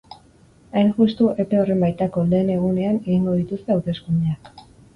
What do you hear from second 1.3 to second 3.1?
epe horren baitako lehen egunean